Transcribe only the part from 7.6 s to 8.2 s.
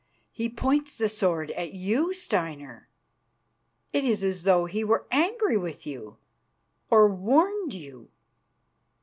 you."